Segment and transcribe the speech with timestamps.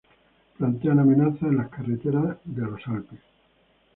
[0.57, 3.19] Plantean amenazas en las carreteras de los Alpes.